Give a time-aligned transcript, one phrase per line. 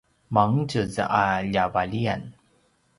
[0.33, 2.23] mangetjez a ljavaliyan